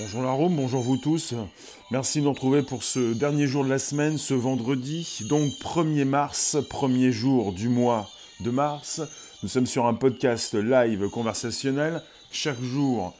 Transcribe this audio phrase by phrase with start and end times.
[0.00, 1.34] Bonjour la Rome, bonjour vous tous.
[1.90, 6.04] Merci de nous retrouver pour ce dernier jour de la semaine, ce vendredi, donc 1er
[6.04, 8.08] mars, premier jour du mois
[8.38, 9.00] de mars.
[9.42, 13.12] Nous sommes sur un podcast live conversationnel chaque jour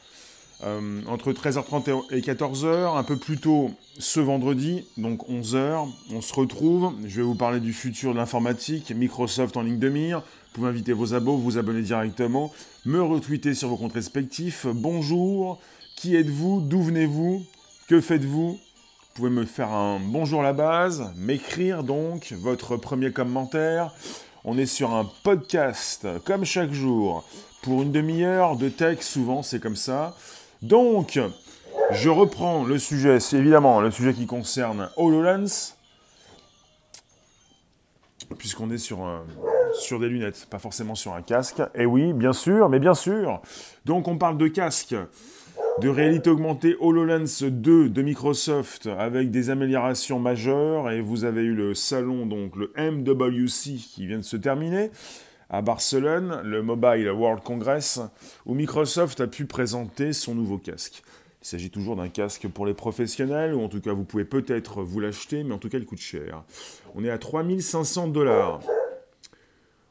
[0.63, 5.85] euh, entre 13h30 et 14h, un peu plus tôt ce vendredi, donc 11h.
[6.13, 9.89] On se retrouve, je vais vous parler du futur de l'informatique, Microsoft en ligne de
[9.89, 10.19] mire.
[10.19, 12.53] Vous pouvez inviter vos abos, vous abonner directement,
[12.85, 14.65] me retweeter sur vos comptes respectifs.
[14.65, 15.59] Bonjour,
[15.99, 16.61] qui êtes-vous?
[16.61, 17.43] D'où venez-vous?
[17.89, 18.51] Que faites-vous?
[18.53, 23.91] Vous pouvez me faire un bonjour à la base, m'écrire donc votre premier commentaire.
[24.45, 27.25] On est sur un podcast, comme chaque jour,
[27.63, 30.15] pour une demi-heure de texte, souvent c'est comme ça.
[30.61, 31.19] Donc,
[31.91, 35.75] je reprends le sujet, c'est évidemment le sujet qui concerne HoloLens,
[38.37, 38.99] puisqu'on est sur,
[39.73, 41.61] sur des lunettes, pas forcément sur un casque.
[41.75, 43.41] Et oui, bien sûr, mais bien sûr.
[43.83, 44.95] Donc on parle de casque
[45.77, 51.53] de réalité augmentée HoloLens 2 de Microsoft avec des améliorations majeures et vous avez eu
[51.53, 54.91] le salon donc le MWC qui vient de se terminer
[55.49, 58.01] à Barcelone, le Mobile World Congress
[58.45, 61.01] où Microsoft a pu présenter son nouveau casque.
[61.41, 64.81] Il s'agit toujours d'un casque pour les professionnels, ou en tout cas vous pouvez peut-être
[64.81, 66.43] vous l'acheter, mais en tout cas il coûte cher.
[66.95, 68.59] On est à 3500 dollars.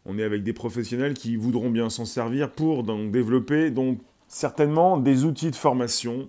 [0.04, 4.98] On est avec des professionnels qui voudront bien s'en servir pour donc, développer donc certainement
[4.98, 6.28] des outils de formation.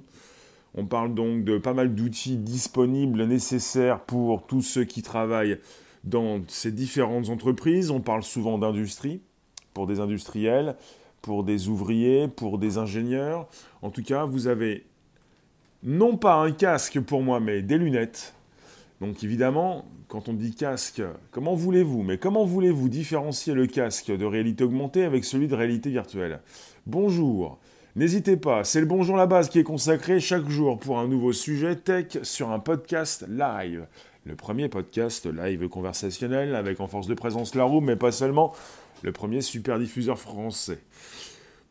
[0.75, 5.59] On parle donc de pas mal d'outils disponibles nécessaires pour tous ceux qui travaillent
[6.03, 7.91] dans ces différentes entreprises.
[7.91, 9.21] On parle souvent d'industrie,
[9.73, 10.75] pour des industriels,
[11.21, 13.47] pour des ouvriers, pour des ingénieurs.
[13.81, 14.85] En tout cas, vous avez
[15.83, 18.33] non pas un casque pour moi, mais des lunettes.
[19.01, 24.25] Donc évidemment, quand on dit casque, comment voulez-vous Mais comment voulez-vous différencier le casque de
[24.25, 26.41] réalité augmentée avec celui de réalité virtuelle?
[26.85, 27.59] Bonjour,
[27.95, 31.33] N'hésitez pas, c'est le Bonjour la base qui est consacré chaque jour pour un nouveau
[31.33, 33.87] sujet tech sur un podcast live.
[34.25, 38.53] Le premier podcast live conversationnel avec en force de présence la roue, mais pas seulement,
[39.01, 40.77] le premier super diffuseur français.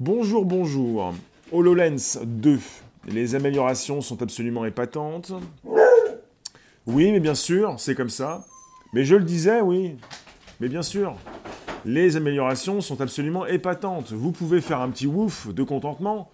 [0.01, 1.15] Bonjour, bonjour.
[1.53, 2.59] HoloLens 2.
[3.07, 5.33] Les améliorations sont absolument épatantes.
[6.85, 8.45] Oui, mais bien sûr, c'est comme ça.
[8.93, 9.97] Mais je le disais, oui.
[10.59, 11.15] Mais bien sûr,
[11.89, 14.13] les améliorations sont absolument épatantes.
[14.13, 16.31] Vous pouvez faire un petit wouf de contentement.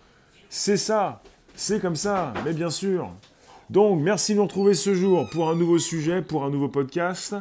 [0.49, 1.23] C'est ça,
[1.55, 3.09] c'est comme ça, mais bien sûr.
[3.71, 7.37] Donc, merci de nous retrouver ce jour pour un nouveau sujet, pour un nouveau podcast.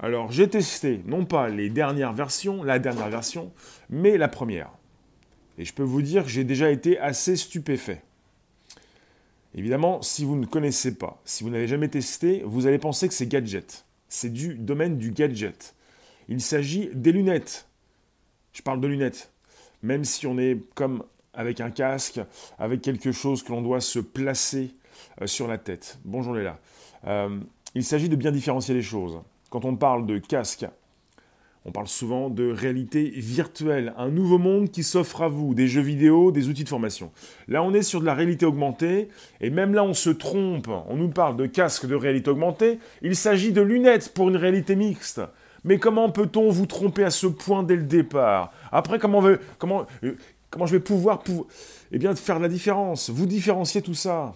[0.00, 3.52] Alors, j'ai testé, non pas les dernières versions, la dernière version,
[3.88, 4.70] mais la première.
[5.56, 8.02] Et je peux vous dire que j'ai déjà été assez stupéfait.
[9.54, 13.14] Évidemment, si vous ne connaissez pas, si vous n'avez jamais testé, vous allez penser que
[13.14, 13.84] c'est gadget.
[14.08, 15.76] C'est du domaine du gadget.
[16.28, 17.66] Il s'agit des lunettes.
[18.52, 19.30] Je parle de lunettes.
[19.82, 21.04] Même si on est comme
[21.34, 22.20] avec un casque,
[22.58, 24.70] avec quelque chose que l'on doit se placer
[25.20, 25.98] euh, sur la tête.
[26.04, 26.58] Bonjour Léla.
[27.06, 27.40] Euh,
[27.74, 29.20] il s'agit de bien différencier les choses.
[29.50, 30.64] Quand on parle de casque,
[31.66, 35.80] on parle souvent de réalité virtuelle, un nouveau monde qui s'offre à vous, des jeux
[35.80, 37.10] vidéo, des outils de formation.
[37.48, 39.08] Là, on est sur de la réalité augmentée,
[39.40, 40.68] et même là, on se trompe.
[40.88, 42.78] On nous parle de casque de réalité augmentée.
[43.02, 45.22] Il s'agit de lunettes pour une réalité mixte.
[45.64, 50.66] Mais comment peut-on vous tromper à ce point dès le départ Après, comment, euh, comment
[50.66, 51.22] je vais pouvoir
[51.90, 54.34] eh faire la différence Vous différenciez tout ça.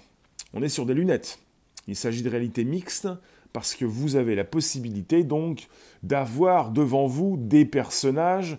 [0.54, 1.38] On est sur des lunettes.
[1.86, 3.08] Il s'agit de réalité mixte
[3.52, 5.68] parce que vous avez la possibilité donc
[6.02, 8.58] d'avoir devant vous des personnages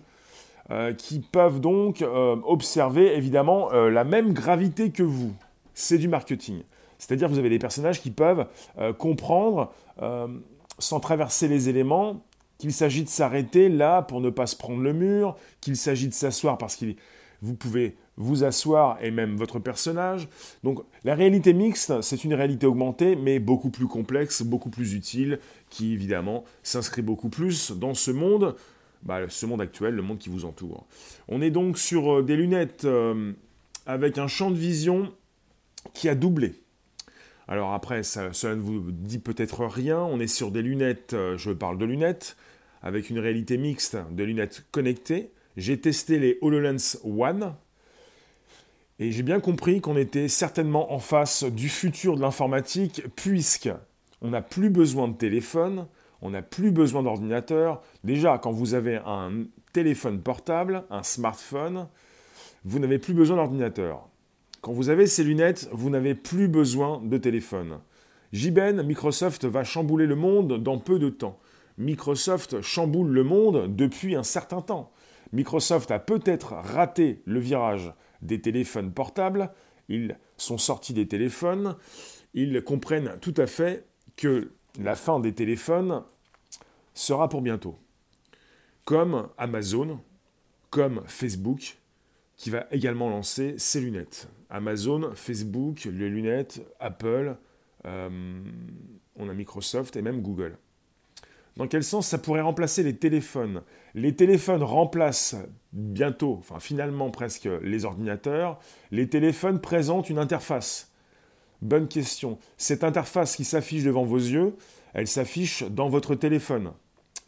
[0.70, 5.34] euh, qui peuvent donc euh, observer évidemment la même gravité que vous.
[5.74, 6.62] C'est du marketing.
[6.98, 8.46] C'est-à-dire que vous avez des personnages qui peuvent
[8.98, 9.72] comprendre
[10.78, 12.20] sans traverser les éléments
[12.60, 16.12] qu'il s'agit de s'arrêter là pour ne pas se prendre le mur, qu'il s'agit de
[16.12, 16.84] s'asseoir parce que
[17.40, 20.28] vous pouvez vous asseoir et même votre personnage.
[20.62, 25.38] Donc la réalité mixte, c'est une réalité augmentée, mais beaucoup plus complexe, beaucoup plus utile,
[25.70, 28.54] qui évidemment s'inscrit beaucoup plus dans ce monde,
[29.02, 30.86] bah, ce monde actuel, le monde qui vous entoure.
[31.28, 33.32] On est donc sur euh, des lunettes euh,
[33.86, 35.10] avec un champ de vision
[35.94, 36.60] qui a doublé.
[37.48, 41.36] Alors après, ça, cela ne vous dit peut-être rien, on est sur des lunettes, euh,
[41.36, 42.36] je parle de lunettes,
[42.82, 45.30] avec une réalité mixte de lunettes connectées.
[45.56, 47.54] J'ai testé les HoloLens One
[48.98, 53.70] et j'ai bien compris qu'on était certainement en face du futur de l'informatique puisque
[54.20, 55.86] on n'a plus besoin de téléphone,
[56.22, 57.82] on n'a plus besoin d'ordinateur.
[58.04, 61.88] Déjà, quand vous avez un téléphone portable, un smartphone,
[62.64, 64.06] vous n'avez plus besoin d'ordinateur.
[64.60, 67.78] Quand vous avez ces lunettes, vous n'avez plus besoin de téléphone.
[68.32, 71.40] JBen, Microsoft va chambouler le monde dans peu de temps.
[71.78, 74.92] Microsoft chamboule le monde depuis un certain temps.
[75.32, 79.52] Microsoft a peut-être raté le virage des téléphones portables,
[79.88, 81.76] ils sont sortis des téléphones,
[82.34, 83.86] ils comprennent tout à fait
[84.16, 86.02] que la fin des téléphones
[86.94, 87.78] sera pour bientôt.
[88.84, 90.00] Comme Amazon,
[90.70, 91.78] comme Facebook,
[92.36, 94.28] qui va également lancer ses lunettes.
[94.48, 97.36] Amazon, Facebook, les lunettes, Apple,
[97.84, 98.40] euh,
[99.16, 100.56] on a Microsoft et même Google.
[101.56, 103.62] Dans quel sens ça pourrait remplacer les téléphones?
[103.94, 105.36] Les téléphones remplacent
[105.72, 108.58] bientôt, enfin finalement presque, les ordinateurs.
[108.90, 110.90] Les téléphones présentent une interface.
[111.62, 112.38] Bonne question.
[112.56, 114.54] Cette interface qui s'affiche devant vos yeux,
[114.94, 116.72] elle s'affiche dans votre téléphone,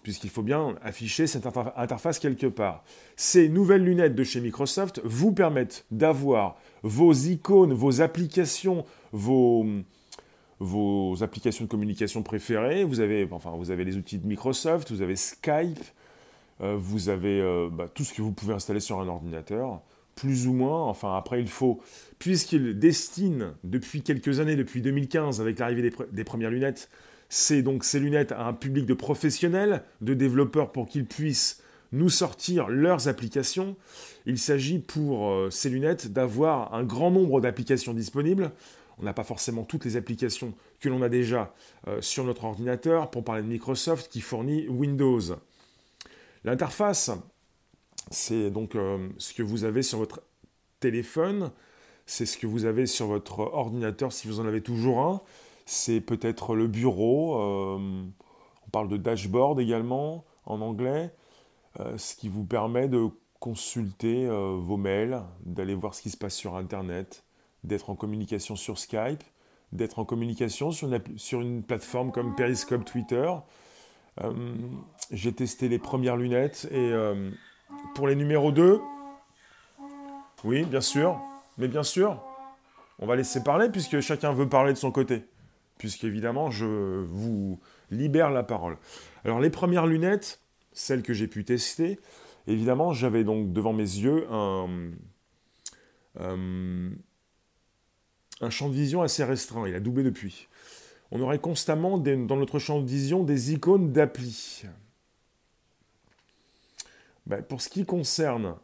[0.03, 2.85] puisqu'il faut bien afficher cette interface quelque part.
[3.17, 9.67] Ces nouvelles lunettes de chez Microsoft vous permettent d'avoir vos icônes, vos applications, vos,
[10.63, 12.85] vos applications de communication préférées.
[12.85, 15.81] Vous avez, enfin, vous avez les outils de Microsoft, vous avez Skype,
[16.61, 19.81] euh, vous avez euh, bah, tout ce que vous pouvez installer sur un ordinateur,
[20.15, 20.85] plus ou moins.
[20.85, 21.81] Enfin, après, il faut,
[22.19, 26.89] puisqu'il destine depuis quelques années, depuis 2015, avec l'arrivée des, premières lunettes,
[27.29, 31.61] c'est donc ces lunettes à un public de professionnels, de développeurs pour qu'ils puissent
[31.91, 33.77] nous sortir leurs applications.
[34.27, 38.53] Il s'agit pour euh, ces lunettes d'avoir un grand nombre d'applications disponibles
[39.03, 41.53] on n'a pas forcément toutes les applications que l'on a déjà
[41.89, 45.21] euh, sur notre ordinateur, pour parler de Microsoft qui fournit Windows.
[46.45, 47.11] L'interface,
[48.13, 50.23] c'est donc euh, ce que vous avez sur votre
[50.79, 51.51] téléphone,
[52.07, 55.21] c'est ce que vous avez sur votre ordinateur si vous en avez toujours un,
[55.67, 58.05] c'est peut-être le bureau, euh,
[58.67, 61.13] on parle de dashboard également en anglais,
[61.97, 63.09] ce qui vous permet de
[63.41, 67.25] consulter vos mails, d'aller voir ce qui se passe sur Internet,
[67.65, 69.23] d'être en communication sur Skype,
[69.73, 73.31] d'être en communication sur une, plateforme comme Periscope Twitter.
[74.23, 74.33] Euh,
[75.11, 77.31] j'ai testé les premières lunettes et euh,
[77.95, 78.81] pour les numéros 2,
[80.45, 81.19] oui, bien sûr,
[81.57, 82.21] mais bien sûr,
[82.99, 85.25] on va laisser parler puisque chacun veut parler de son côté.
[85.79, 87.59] Puisqu'évidemment, je vous
[87.91, 88.77] libère la parole.
[89.25, 90.41] Alors, les premières lunettes,
[90.73, 91.99] celles que j'ai pu tester,
[92.47, 94.69] évidemment, j'avais donc devant mes yeux un.
[96.21, 96.91] Euh,
[98.43, 100.49] un champ de vision assez restreint, il a doublé depuis.
[101.11, 104.65] On aurait constamment dans notre champ de vision des icônes d'appli.
[107.27, 108.57] Ben, pour ce qui concerne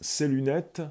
[0.00, 0.82] ces lunettes,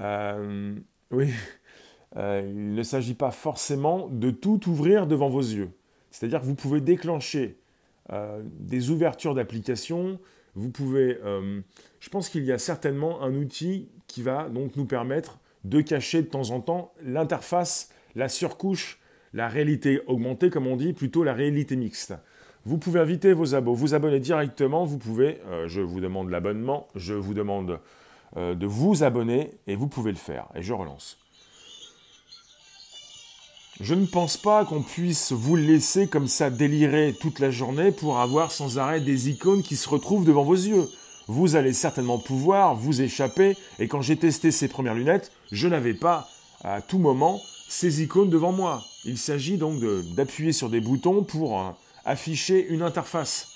[0.00, 0.74] euh,
[1.10, 1.32] oui,
[2.16, 5.70] euh, il ne s'agit pas forcément de tout ouvrir devant vos yeux.
[6.10, 7.58] C'est-à-dire que vous pouvez déclencher
[8.10, 10.18] euh, des ouvertures d'applications,
[10.54, 11.18] vous pouvez...
[11.98, 16.22] je pense qu'il y a certainement un outil qui va donc nous permettre de cacher
[16.22, 18.98] de temps en temps l'interface, la surcouche,
[19.32, 22.14] la réalité augmentée, comme on dit, plutôt la réalité mixte.
[22.64, 26.86] Vous pouvez inviter vos abos, vous abonner directement, vous pouvez, euh, je vous demande l'abonnement,
[26.94, 27.80] je vous demande
[28.36, 30.46] euh, de vous abonner et vous pouvez le faire.
[30.54, 31.18] Et je relance.
[33.80, 38.20] Je ne pense pas qu'on puisse vous laisser comme ça délirer toute la journée pour
[38.20, 40.88] avoir sans arrêt des icônes qui se retrouvent devant vos yeux
[41.28, 43.56] vous allez certainement pouvoir vous échapper.
[43.78, 46.28] Et quand j'ai testé ces premières lunettes, je n'avais pas
[46.64, 48.84] à tout moment ces icônes devant moi.
[49.04, 49.80] Il s'agit donc
[50.14, 51.70] d'appuyer sur des boutons pour euh,
[52.04, 53.48] afficher une interface.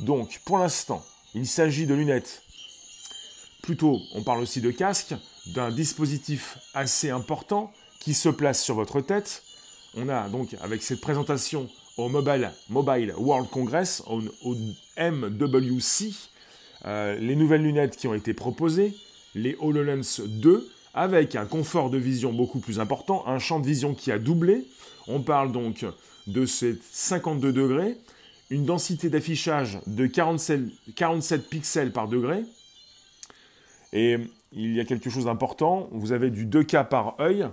[0.00, 1.04] Donc, pour l'instant,
[1.34, 2.42] il s'agit de lunettes.
[3.62, 5.14] Plutôt, on parle aussi de casque,
[5.46, 9.42] d'un dispositif assez important qui se place sur votre tête.
[9.96, 11.68] On a donc, avec cette présentation
[11.98, 14.22] au Mobile, Mobile World Congress, au
[14.96, 16.29] MWC,
[16.86, 18.94] euh, les nouvelles lunettes qui ont été proposées,
[19.34, 23.94] les HoloLens 2, avec un confort de vision beaucoup plus important, un champ de vision
[23.94, 24.66] qui a doublé.
[25.06, 25.84] On parle donc
[26.26, 27.96] de ces 52 degrés,
[28.50, 30.60] une densité d'affichage de 47,
[30.96, 32.42] 47 pixels par degré.
[33.92, 34.16] Et
[34.52, 37.46] il y a quelque chose d'important, vous avez du 2K par œil,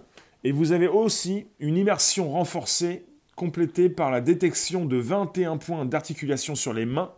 [0.44, 3.06] et vous avez aussi une immersion renforcée
[3.36, 7.12] complétée par la détection de 21 points d'articulation sur les mains.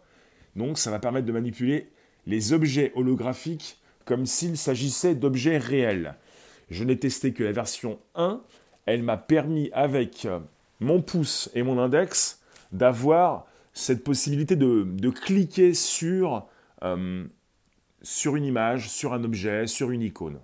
[0.55, 1.89] Donc ça va permettre de manipuler
[2.25, 6.15] les objets holographiques comme s'il s'agissait d'objets réels.
[6.71, 8.41] Je n'ai testé que la version 1.
[8.85, 10.27] Elle m'a permis avec
[10.79, 16.47] mon pouce et mon index d'avoir cette possibilité de, cliquer sur,
[16.83, 17.23] euh,
[18.01, 20.39] sur une image, sur un objet, sur une icône.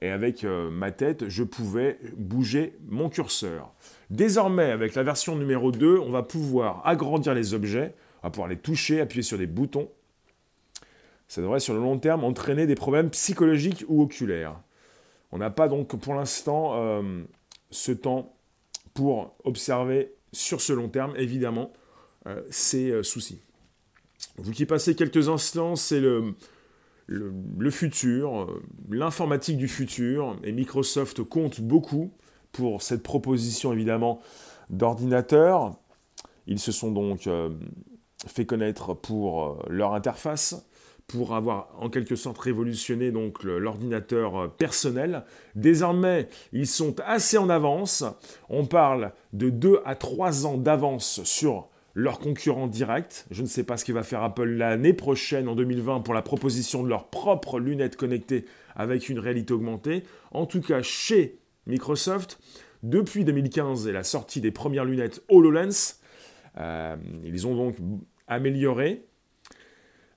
[0.00, 3.72] Et avec euh, ma tête, je pouvais bouger mon curseur.
[4.10, 8.48] Désormais, avec la version numéro 2, on va pouvoir agrandir les objets, on va pouvoir
[8.48, 9.88] les toucher, appuyer sur des boutons
[11.28, 14.60] ça devrait sur le long terme entraîner des problèmes psychologiques ou oculaires.
[15.30, 17.22] On n'a pas donc pour l'instant euh,
[17.70, 18.34] ce temps
[18.94, 21.72] pour observer sur ce long terme, évidemment,
[22.26, 23.40] euh, ces euh, soucis.
[24.36, 26.34] Vous qui passez quelques instants, c'est le,
[27.06, 32.12] le, futur, euh, l'informatique du futur, et Microsoft compte beaucoup
[32.52, 34.20] pour cette proposition évidemment
[34.70, 35.76] d'ordinateur.
[36.46, 37.28] Ils se sont donc
[38.26, 40.66] fait connaître pour leur interface,
[41.08, 45.24] pour avoir en quelque sorte révolutionné donc l'ordinateur personnel.
[45.54, 48.04] Désormais, ils sont assez en avance.
[48.48, 53.24] On parle de 2 à 3 ans d'avance sur leurs concurrents directs.
[53.30, 56.22] Je ne sais pas ce qu'il va faire Apple l'année prochaine, en 2020, pour la
[56.22, 58.44] proposition de leurs propres lunettes connectées
[58.76, 60.04] avec une réalité augmentée.
[60.30, 62.38] En tout cas, chez Microsoft,
[62.82, 65.96] depuis 2015 et la sortie des premières lunettes HoloLens,
[66.58, 67.76] euh, ils ont donc
[68.26, 69.07] amélioré euh,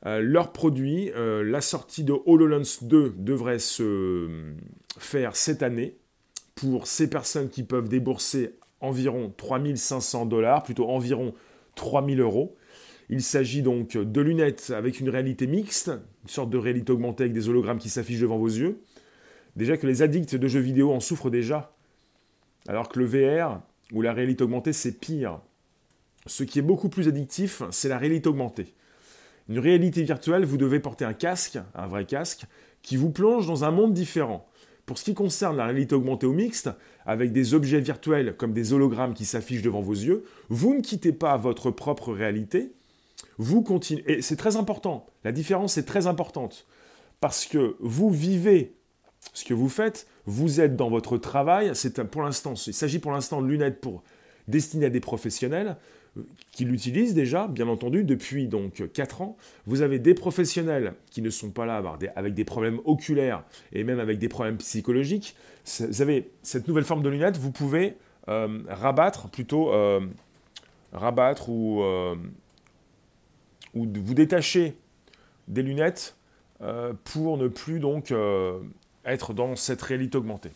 [0.04, 1.12] leurs produits.
[1.16, 4.28] Euh, la sortie de HoloLens 2 devrait se
[4.98, 5.98] faire cette année
[6.56, 11.34] pour ces personnes qui peuvent débourser environ 3500 dollars, plutôt environ
[11.76, 12.56] 3000 euros.
[13.10, 15.92] Il s'agit donc de lunettes avec une réalité mixte,
[16.24, 18.82] une sorte de réalité augmentée avec des hologrammes qui s'affichent devant vos yeux.
[19.56, 21.76] Déjà que les addicts de jeux vidéo en souffrent déjà,
[22.68, 25.42] alors que le VR ou la réalité augmentée, c'est pire.
[26.26, 28.74] Ce qui est beaucoup plus addictif, c'est la réalité augmentée.
[29.50, 32.46] Une réalité virtuelle, vous devez porter un casque, un vrai casque,
[32.82, 34.48] qui vous plonge dans un monde différent.
[34.86, 36.70] Pour ce qui concerne la réalité augmentée ou mixte,
[37.06, 41.14] avec des objets virtuels comme des hologrammes qui s'affichent devant vos yeux, vous ne quittez
[41.14, 42.74] pas votre propre réalité,
[43.38, 44.04] vous continuez.
[44.08, 46.68] Et c'est très important, la différence est très importante,
[47.20, 48.76] parce que vous vivez
[49.34, 53.12] ce que vous faites, vous êtes dans votre travail, c'est pour l'instant, il s'agit pour
[53.12, 54.04] l'instant de lunettes pour
[54.48, 55.78] destinées à des professionnels,
[56.52, 59.38] qui l'utilisent déjà, bien entendu, depuis donc 4 ans.
[59.66, 61.82] Vous avez des professionnels qui ne sont pas là
[62.16, 65.36] avec des problèmes oculaires et même avec des problèmes psychologiques.
[65.80, 67.96] Vous avez cette nouvelle forme de lunettes, vous pouvez
[68.28, 70.02] euh, rabattre, plutôt euh,
[70.92, 72.16] rabattre ou, euh,
[73.74, 74.76] ou vous détacher
[75.48, 76.16] des lunettes
[77.06, 78.14] pour ne plus donc
[79.04, 80.52] être dans cette réalité augmentée.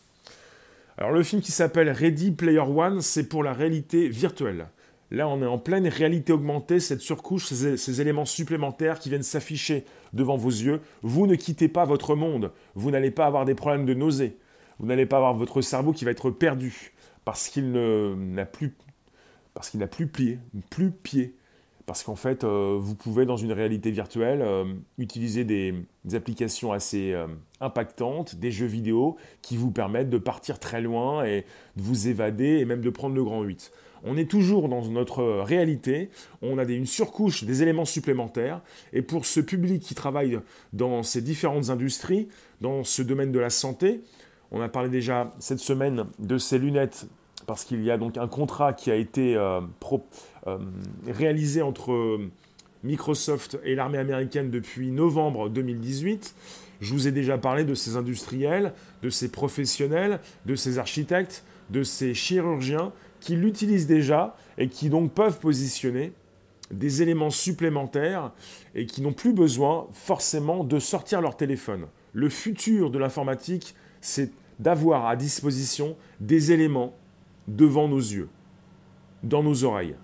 [1.00, 4.68] Alors le film qui s'appelle Ready Player One, c'est pour la réalité virtuelle.
[5.12, 9.86] Là, on est en pleine réalité augmentée, cette surcouche, ces, éléments supplémentaires qui viennent s'afficher
[10.14, 10.82] devant vos yeux.
[11.04, 12.52] Vous ne quittez pas votre monde.
[12.74, 14.38] Vous n'allez pas avoir des problèmes de nausée.
[14.80, 16.94] Vous n'allez pas avoir votre cerveau qui va être perdu
[17.24, 18.76] parce qu'il n'a plus,
[19.54, 21.36] parce qu'il n'a plus pied, plus pied.
[21.86, 24.66] Parce qu'en fait, euh, vous pouvez, dans une réalité virtuelle, euh,
[24.98, 25.76] utiliser des,
[26.14, 27.28] applications assez euh,
[27.62, 31.46] impactantes, des jeux vidéo qui vous permettent de partir très loin et
[31.76, 33.72] de vous évader et même de prendre le grand 8
[34.06, 36.10] on est toujours dans notre réalité,
[36.42, 38.62] on a une surcouche, des éléments supplémentaires,
[38.94, 40.40] et pour ce public qui travaille
[40.74, 42.28] dans ces différentes industries,
[42.62, 44.02] dans ce domaine de la santé,
[44.52, 47.08] on a parlé déjà cette semaine de ces lunettes
[47.48, 49.62] parce qu'il y a donc un contrat qui a été euh,
[50.48, 50.58] euh,
[51.08, 52.20] réalisé entre
[52.84, 56.36] Microsoft et l'armée américaine depuis novembre 2018.
[56.82, 61.84] Je vous ai déjà parlé de ces industriels, de ces professionnels, de ces architectes, de
[61.84, 62.92] ces chirurgiens
[63.26, 66.14] qui l'utilisent déjà et qui donc peuvent positionner
[66.70, 68.32] des éléments supplémentaires
[68.76, 71.88] et qui n'ont plus besoin forcément de sortir leur téléphone.
[72.14, 76.94] Le futur de l'informatique, c'est d'avoir à disposition des éléments
[77.48, 78.30] devant nos yeux,
[79.24, 79.96] dans nos oreilles.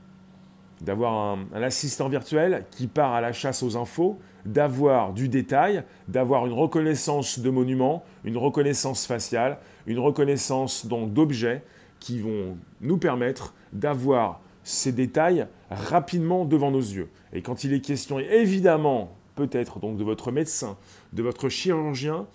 [0.82, 6.48] D'avoir un, assistant virtuel qui part à la chasse aux infos, d'avoir du détail, d'avoir
[6.48, 11.62] une reconnaissance de monuments, une reconnaissance faciale, une reconnaissance d'objets,
[12.02, 17.10] qui vont nous permettre d'avoir ces détails rapidement devant nos yeux.
[17.32, 20.78] Et quand il est question, évidemment, peut-être donc de votre médecin,
[21.14, 22.28] de votre chirurgien,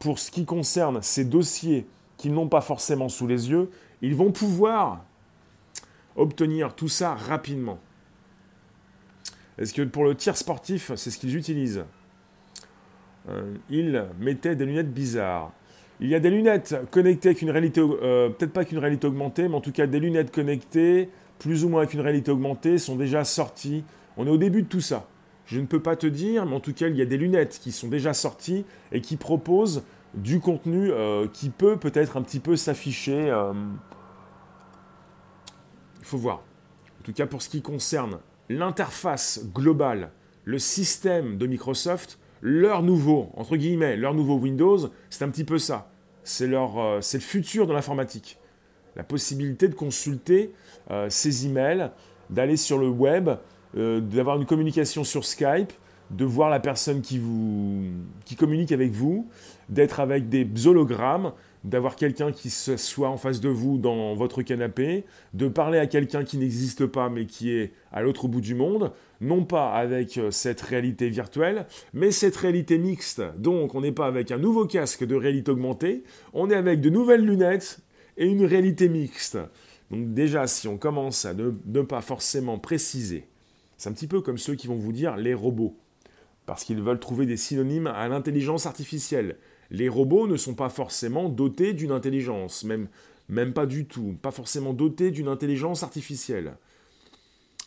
[0.00, 4.32] pour ce qui concerne ces dossiers qu'ils n'ont pas forcément sous les yeux, ils vont
[4.32, 5.04] pouvoir
[6.16, 7.78] obtenir tout ça rapidement.
[9.58, 11.84] Est-ce que pour le tir sportif, c'est ce qu'ils utilisent?
[13.28, 15.52] Euh, Ils mettaient des lunettes bizarres.
[16.02, 19.46] Il y a des lunettes connectées avec une réalité, euh, peut-être pas qu'une réalité augmentée,
[19.46, 22.96] mais en tout cas des lunettes connectées, plus ou moins avec une réalité augmentée, sont
[22.96, 23.84] déjà sorties.
[24.16, 25.06] On est au début de tout ça.
[25.46, 27.60] Je ne peux pas te dire, mais en tout cas, il y a des lunettes
[27.62, 32.40] qui sont déjà sorties et qui proposent du contenu euh, qui peut peut-être un petit
[32.40, 33.30] peu s'afficher.
[33.30, 33.52] Euh,
[36.00, 36.38] il faut voir.
[36.98, 38.18] En tout cas, pour ce qui concerne
[38.48, 40.10] l'interface globale,
[40.42, 45.58] le système de Microsoft, leur nouveau, entre guillemets, leur nouveau Windows, c'est un petit peu
[45.58, 45.91] ça.
[46.40, 48.38] Euh, c'est le futur de l'informatique.
[48.96, 50.52] La possibilité de consulter
[50.90, 51.90] euh, ses emails,
[52.30, 53.30] d'aller sur le web,
[53.76, 55.72] euh, d'avoir une communication sur Skype,
[56.10, 57.84] de voir la personne qui, vous,
[58.24, 59.28] qui communique avec vous,
[59.68, 61.32] d'être avec des hologrammes,
[61.64, 66.24] d'avoir quelqu'un qui soit en face de vous dans votre canapé, de parler à quelqu'un
[66.24, 70.30] qui n'existe pas mais qui est à l'autre bout du monde, non pas avec euh,
[70.30, 73.22] cette réalité virtuelle, mais cette réalité mixte.
[73.38, 76.02] Donc on n'est pas avec un nouveau casque de réalité augmentée,
[76.32, 77.80] on est avec de nouvelles lunettes
[78.16, 79.38] et une réalité mixte.
[79.90, 83.28] Donc déjà, si on commence à ne, pas forcément préciser,
[83.76, 85.76] c'est un petit peu comme ceux qui vont vous dire les robots,
[86.46, 89.36] parce qu'ils veulent trouver des synonymes à l'intelligence artificielle.
[89.70, 92.88] Les robots ne sont pas forcément dotés d'une intelligence, même,
[93.54, 96.56] pas du tout, pas forcément dotés d'une intelligence artificielle.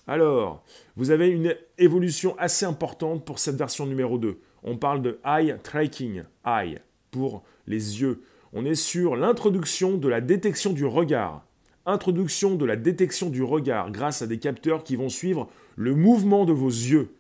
[0.08, 0.64] Alors,
[0.96, 4.40] vous avez une évolution assez importante pour cette version numéro 2.
[4.64, 8.22] On parle de eye tracking, eye, pour les yeux.
[8.54, 11.46] On est sur l'introduction de la détection du regard.
[11.88, 16.46] Introduction de la détection du regard grâce à des capteurs qui vont suivre le mouvement
[16.46, 17.16] de vos yeux.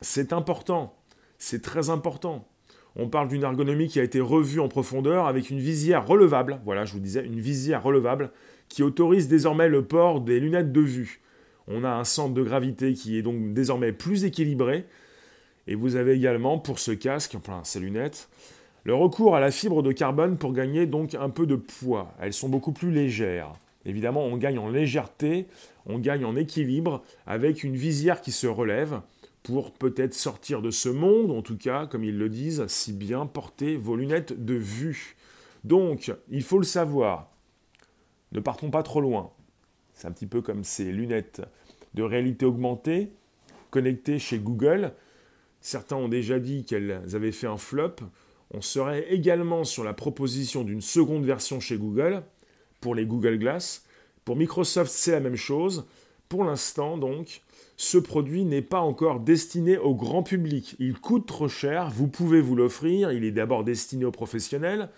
[0.00, 0.94] C'est important,
[1.44, 2.48] c'est très important.
[2.96, 6.60] On parle d'une ergonomie qui a été revue en profondeur avec une visière relevable.
[6.64, 8.30] Voilà, je vous disais, une visière relevable
[8.68, 11.20] qui autorise désormais le port des lunettes de vue.
[11.68, 14.86] On a un centre de gravité qui est donc désormais plus équilibré.
[15.66, 18.30] Et vous avez également pour ce casque, enfin ces lunettes,
[18.84, 22.14] le recours à la fibre de carbone pour gagner donc un peu de poids.
[22.20, 23.52] Elles sont beaucoup plus légères.
[23.84, 25.46] Évidemment, on gagne en légèreté,
[25.84, 29.00] on gagne en équilibre avec une visière qui se relève
[29.44, 33.26] pour peut-être sortir de ce monde, en tout cas, comme ils le disent, si bien
[33.26, 35.16] porter vos lunettes de vue.
[35.62, 37.30] Donc, il faut le savoir,
[38.32, 39.30] ne partons pas trop loin.
[39.92, 41.42] C'est un petit peu comme ces lunettes
[41.92, 43.12] de réalité augmentée
[43.74, 44.92] connectées chez Google.
[45.60, 47.96] Certains ont déjà dit qu'elles avaient fait un flop.
[48.52, 52.22] On serait également sur la proposition d'une seconde version chez Google
[52.80, 53.84] pour les Google Glass.
[54.24, 55.86] Pour Microsoft, c'est la même chose.
[56.28, 57.42] Pour l'instant, donc,
[57.76, 60.76] ce produit n'est pas encore destiné au grand public.
[60.78, 64.88] Il coûte trop cher, vous pouvez vous l'offrir, il est d'abord destiné aux professionnels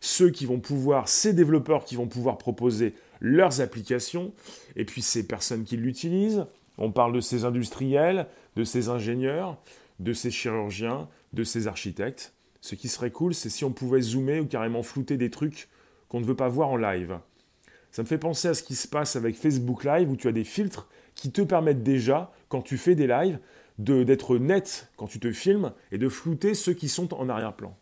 [0.00, 4.32] ceux qui vont pouvoir, ces développeurs qui vont pouvoir proposer leurs applications,
[4.76, 6.46] et puis ces personnes qui l'utilisent.
[6.78, 8.26] On parle de ces industriels,
[8.56, 9.58] de ces ingénieurs,
[9.98, 12.32] de ces chirurgiens, de ces architectes.
[12.62, 15.68] Ce qui serait cool, c'est si on pouvait zoomer ou carrément flouter des trucs
[16.08, 17.18] qu'on ne veut pas voir en live.
[17.92, 20.32] Ça me fait penser à ce qui se passe avec Facebook Live, où tu as
[20.32, 20.88] des filtres
[21.20, 23.38] qui te permettent déjà, quand tu fais des lives,
[23.76, 27.76] d'être net quand tu te filmes et de flouter ceux qui sont en arrière-plan.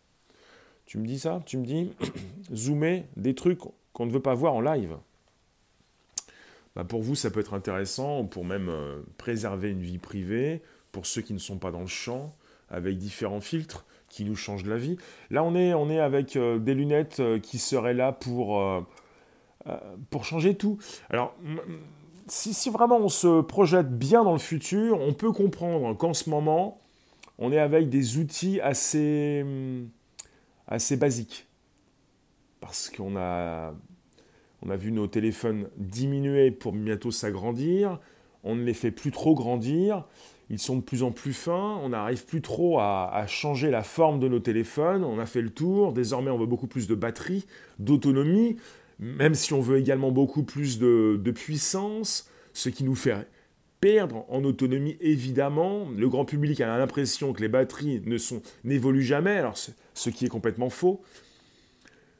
[0.85, 1.93] Tu me dis ça Tu me dis
[2.53, 3.59] zoomer des trucs
[3.93, 4.97] qu'on ne veut pas voir en live.
[6.75, 11.05] Bah pour vous, ça peut être intéressant pour même euh, préserver une vie privée, pour
[11.05, 12.35] ceux qui ne sont pas dans le champ,
[12.69, 14.97] avec différents filtres qui nous changent la vie.
[15.29, 18.85] Là, on est, on est avec euh, des lunettes euh, qui seraient là pour,
[20.09, 20.77] pour changer tout.
[21.09, 21.37] Alors,
[22.31, 26.79] si, vraiment on se projette bien dans le futur, on peut comprendre qu'en ce moment,
[27.37, 29.89] on est avec des outils assez hum,
[30.69, 31.47] assez basique.
[32.61, 33.73] Parce qu'on a,
[34.63, 37.99] vu nos téléphones diminuer pour bientôt s'agrandir.
[38.43, 40.05] On ne les fait plus trop grandir.
[40.49, 41.79] Ils sont de plus en plus fins.
[41.83, 45.03] On n'arrive plus trop à, changer la forme de nos téléphones.
[45.03, 45.93] On a fait le tour.
[45.93, 47.45] Désormais, on veut beaucoup plus de batterie,
[47.79, 48.57] d'autonomie,
[48.99, 53.27] même si on veut également beaucoup plus de, puissance, ce qui nous fait
[53.79, 55.89] perdre en autonomie évidemment.
[55.95, 60.25] Le grand public a l'impression que les batteries ne sont n'évoluent jamais, alors ce qui
[60.25, 61.01] est complètement faux.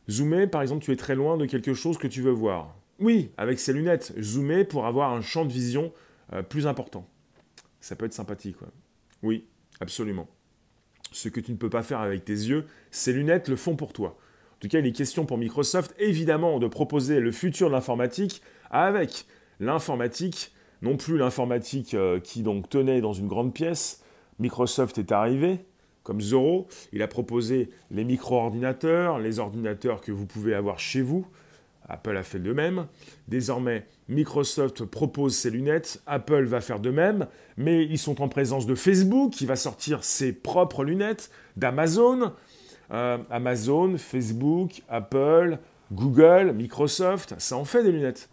[0.10, 2.76] Zoomer, par exemple, tu es très loin de quelque chose que tu veux voir.
[3.00, 5.94] Oui, avec ces lunettes, zoomer pour avoir un champ de vision
[6.34, 7.08] euh, plus important.
[7.80, 8.58] Ça peut être sympathique.
[9.22, 9.46] Oui,
[9.80, 10.28] absolument.
[11.12, 13.94] Ce que tu ne peux pas faire avec tes yeux, ces lunettes le font pour
[13.94, 14.18] toi.
[14.60, 18.42] En tout cas, il est question pour Microsoft, évidemment, de proposer le futur de l'informatique
[18.70, 19.26] avec
[19.62, 24.04] l'informatique non plus l'informatique euh, qui donc tenait dans une grande pièce.
[24.38, 25.60] Microsoft est arrivé,
[26.04, 31.26] comme Zoro, il a proposé les micro-ordinateurs, les ordinateurs que vous pouvez avoir chez vous.
[31.88, 32.88] Apple a fait de même.
[33.30, 38.66] Désormais, Microsoft propose ses lunettes, Apple va faire de même, mais ils sont en présence
[38.66, 42.34] de Facebook qui va sortir ses propres lunettes, d'Amazon.
[42.92, 45.60] Euh, Amazon, Facebook, Apple,
[45.92, 48.30] Google, Microsoft, ça en fait des lunettes.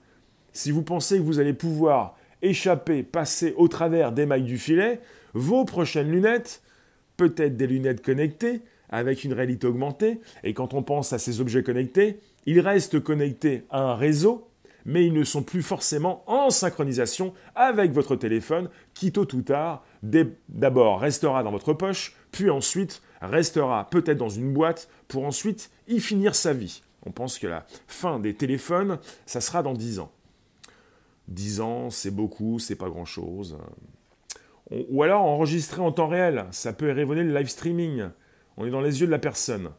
[0.53, 5.01] Si vous pensez que vous allez pouvoir échapper, passer au travers des mailles du filet,
[5.35, 6.63] vos prochaines lunettes,
[7.17, 11.63] peut-être des lunettes connectées, avec une réalité augmentée, et quand on pense à ces objets
[11.63, 14.49] connectés, ils restent connectés à un réseau,
[14.85, 19.85] mais ils ne sont plus forcément en synchronisation avec votre téléphone, qui tôt ou tard,
[20.03, 26.01] d'abord restera dans votre poche, puis ensuite restera peut-être dans une boîte, pour ensuite y
[26.01, 26.83] finir sa vie.
[27.05, 30.11] On pense que la fin des téléphones, ça sera dans 10 ans.
[31.29, 33.59] 10 ans, c'est beaucoup, c'est pas grand-chose.
[34.71, 38.09] Ou alors enregistrer en temps réel, ça peut révéler le live streaming.
[38.57, 39.71] On est dans les yeux de la personne.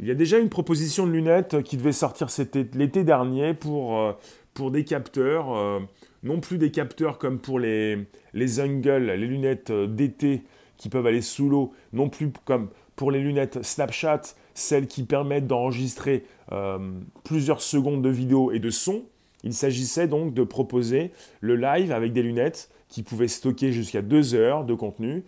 [0.00, 2.28] Il y a déjà une proposition de lunettes qui devait sortir
[2.74, 4.12] l'été dernier pour, euh,
[4.70, 5.80] des capteurs, euh,
[6.22, 10.44] non plus des capteurs comme pour les, les les lunettes euh, d'été
[10.78, 14.22] qui peuvent aller sous l'eau, non plus comme pour les lunettes Snapchat,
[14.54, 16.24] celles qui permettent d'enregistrer
[17.24, 19.04] plusieurs secondes de vidéo et de son.
[19.44, 24.34] Il s'agissait donc de proposer le live avec des lunettes qui pouvaient stocker jusqu'à deux
[24.34, 25.24] heures de contenu,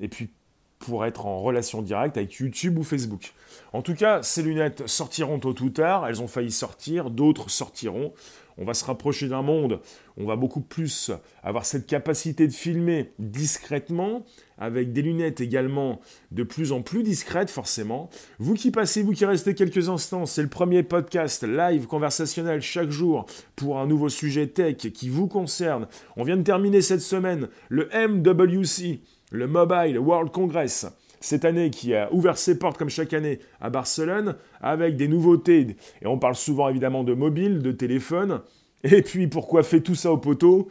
[0.00, 0.30] et puis
[0.78, 3.34] pour être en relation directe avec YouTube ou Facebook.
[3.72, 8.12] En tout cas, ces lunettes sortiront tôt ou tard, elles ont failli sortir, d'autres sortiront.
[8.58, 9.80] On va se rapprocher d'un monde,
[10.16, 11.10] on va beaucoup plus
[11.42, 14.24] avoir cette capacité de filmer discrètement,
[14.58, 18.10] avec des lunettes également de plus en plus discrètes forcément.
[18.38, 22.90] Vous qui passez, vous qui restez quelques instants, c'est le premier podcast live conversationnel chaque
[22.90, 25.86] jour pour un nouveau sujet tech qui vous concerne.
[26.16, 30.86] On vient de terminer cette semaine le MWC, le Mobile World Congress,
[31.20, 35.76] cette année qui a ouvert ses portes comme chaque année à Barcelone, avec des nouveautés,
[36.02, 38.40] et on parle souvent évidemment de mobile, de téléphone,
[38.84, 40.68] et puis pourquoi fait tout ça au poteau?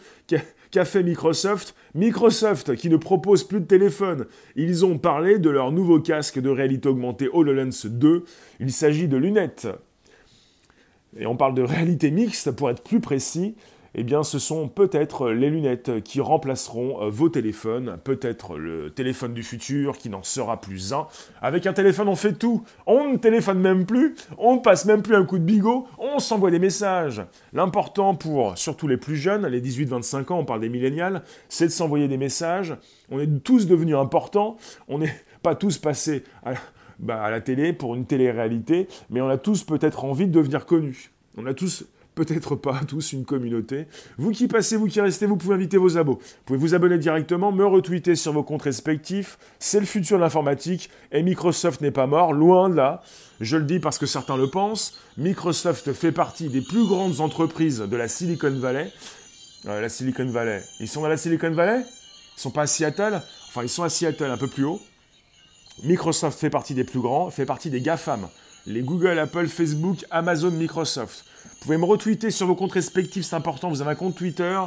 [0.78, 4.28] Qu'a fait Microsoft Microsoft qui ne propose plus de téléphone.
[4.56, 8.24] Ils ont parlé de leur nouveau casque de réalité augmentée HoloLens 2.
[8.60, 9.68] Il s'agit de lunettes.
[11.18, 13.56] Et on parle de réalité mixte pour être plus précis
[14.00, 19.34] eh bien ce sont peut-être les lunettes qui remplaceront euh, vos téléphones, peut-être le téléphone
[19.34, 21.08] du futur qui n'en sera plus un.
[21.42, 22.64] Avec un téléphone, on fait tout.
[22.86, 26.20] On ne téléphone même plus, on ne passe même plus un coup de bigot, on
[26.20, 27.24] s'envoie des messages.
[27.54, 31.72] L'important pour surtout les plus jeunes, les 18-25 ans, on parle des millénials, c'est de
[31.72, 32.76] s'envoyer des messages.
[33.10, 34.58] On est tous devenus importants,
[34.88, 36.54] on n'est pas tous passés à,
[37.00, 40.68] bah, à la télé pour une télé-réalité, mais on a tous peut-être envie de devenir
[40.68, 41.12] connus.
[41.36, 41.86] On a tous
[42.18, 43.88] peut-être pas tous une communauté.
[44.18, 46.16] Vous qui passez, vous qui restez, vous pouvez inviter vos abos.
[46.16, 49.38] Vous pouvez vous abonner directement, me retweeter sur vos comptes respectifs.
[49.60, 53.02] C'est le futur de l'informatique et Microsoft n'est pas mort, loin de là.
[53.40, 55.00] Je le dis parce que certains le pensent.
[55.18, 58.92] Microsoft fait partie des plus grandes entreprises de la Silicon Valley.
[59.68, 60.62] Euh, la Silicon Valley.
[60.80, 61.84] Ils sont dans la Silicon Valley?
[62.38, 63.22] Ils sont pas à Seattle?
[63.50, 64.82] Enfin, ils sont à Seattle, un peu plus haut.
[65.84, 68.28] Microsoft fait partie des plus grands, fait partie des GAFAM.
[68.66, 71.24] Les Google, Apple, Facebook, Amazon, Microsoft.
[71.52, 73.70] Vous pouvez me retweeter sur vos comptes respectifs, c'est important.
[73.70, 74.60] Vous avez un compte Twitter,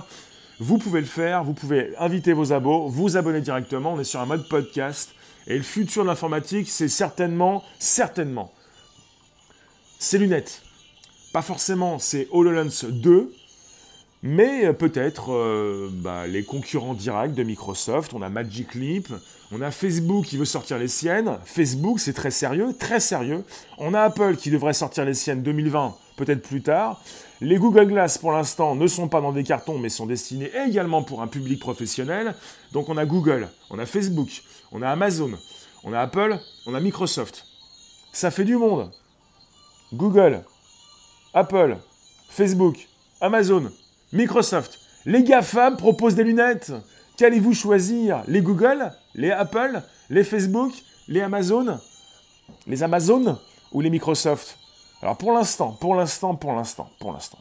[0.60, 1.42] vous pouvez le faire.
[1.42, 3.94] Vous pouvez inviter vos abos, vous abonner directement.
[3.94, 5.10] On est sur un mode podcast.
[5.46, 8.52] Et le futur de l'informatique, c'est certainement, certainement,
[9.98, 10.62] ces lunettes.
[11.32, 13.32] Pas forcément c'est HoloLens 2,
[14.22, 18.12] mais peut-être euh, bah, les concurrents directs de Microsoft.
[18.12, 19.08] On a Magic Leap,
[19.50, 21.38] on a Facebook qui veut sortir les siennes.
[21.44, 23.44] Facebook, c'est très sérieux, très sérieux.
[23.78, 27.00] On a Apple qui devrait sortir les siennes 2020 peut-être plus tard.
[27.40, 31.02] Les Google Glass, pour l'instant, ne sont pas dans des cartons, mais sont destinés également
[31.02, 32.34] pour un public professionnel.
[32.72, 35.30] Donc on a Google, on a Facebook, on a Amazon,
[35.82, 37.46] on a Apple, on a Microsoft.
[38.12, 38.90] Ça fait du monde.
[39.94, 40.42] Google,
[41.32, 41.78] Apple,
[42.28, 42.76] Facebook,
[43.20, 43.70] Amazon,
[44.12, 44.78] Microsoft.
[45.06, 46.72] Les GAFAM proposent des lunettes.
[47.16, 48.22] Qu'allez-vous choisir?
[48.28, 50.72] Les Google Les Apple Les Facebook
[51.08, 51.78] Les Amazon?
[52.66, 53.38] Les Amazon
[53.72, 54.58] Ou les Microsoft?
[55.02, 57.38] Alors pour l'instant, pour l'instant, pour l'instant, pour l'instant.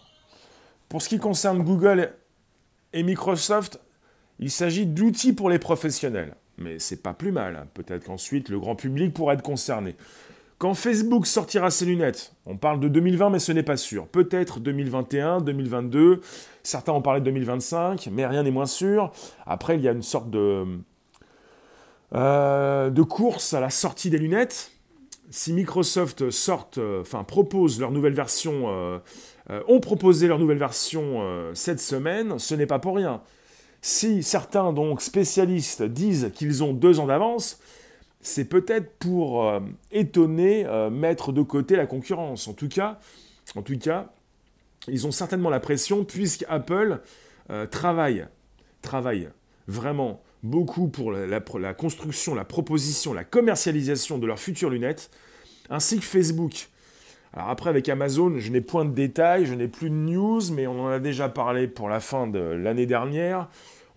[0.88, 2.14] Pour ce qui concerne Google
[2.94, 3.80] et Microsoft,
[4.40, 6.36] il s'agit d'outils pour les professionnels.
[6.58, 7.56] Mais c'est pas plus mal.
[7.56, 7.68] Hein.
[7.74, 9.96] Peut-être qu'ensuite le grand public pourra être concerné.
[10.58, 14.08] Quand Facebook sortira ses lunettes, on parle de 2020, mais ce n'est pas sûr.
[14.08, 16.20] Peut-être 2021, 2022.
[16.64, 19.14] Certains ont parlé de 2025, mais rien n'est moins sûr.
[19.46, 20.66] Après, il y a une sorte de,
[22.14, 24.72] euh, de course à la sortie des lunettes
[25.30, 29.00] si Microsoft sorte, euh, enfin propose leur nouvelle version, euh,
[29.50, 33.22] euh, ont proposé leur nouvelle version cette semaine, ce n'est pas pour rien.
[33.82, 37.60] Si certains donc spécialistes disent qu'ils ont deux ans d'avance,
[38.22, 39.50] c'est peut-être pour
[39.92, 42.50] étonner, mettre de côté la concurrence.
[42.50, 43.00] En tout cas,
[43.56, 44.12] en tout cas,
[44.90, 47.00] ils ont certainement la pression puisque Apple
[47.72, 48.28] travaille,
[48.82, 49.30] travaille
[49.68, 55.10] vraiment beaucoup pour la, construction, la proposition, la commercialisation de leurs futures lunettes,
[55.70, 56.70] ainsi que Facebook.
[57.34, 60.68] Alors après, avec Amazon, je n'ai point de détails, je n'ai plus de news, mais
[60.68, 63.50] on en a déjà parlé pour la fin de l'année dernière.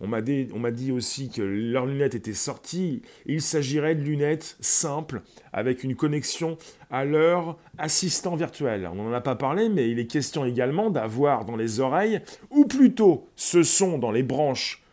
[0.03, 3.01] On m'a dit, aussi que leurs lunettes étaient sorties.
[3.25, 5.21] Il s'agirait de lunettes simples
[5.53, 6.57] avec une connexion
[6.91, 8.89] à leur assistant virtuel.
[8.91, 12.65] On n'en a pas parlé, mais il est question également d'avoir dans les oreilles, ou
[12.65, 14.83] plutôt ce sont dans les branches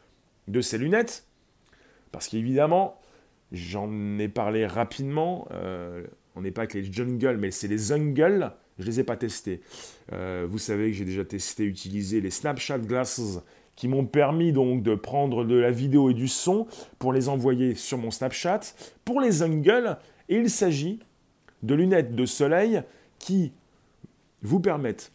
[0.46, 1.24] de ces lunettes,
[2.12, 2.98] parce qu'évidemment,
[3.52, 6.04] j'en ai parlé rapidement, euh,
[6.36, 9.16] on n'est pas avec les jungle, mais c'est les Zungle, je ne les ai pas
[9.16, 9.60] testés.
[10.12, 13.40] Euh, vous savez que j'ai déjà testé, utilisé les Snapchat Glasses
[13.76, 16.66] qui m'ont permis donc de prendre de la vidéo et du son
[16.98, 18.60] pour les envoyer sur mon Snapchat.
[19.04, 21.00] Pour les Zungle, il s'agit
[21.62, 22.82] de lunettes de soleil
[23.18, 23.52] qui
[24.42, 25.12] vous permettent